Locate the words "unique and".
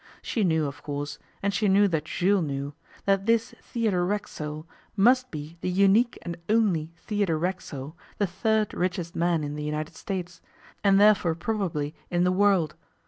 5.69-6.37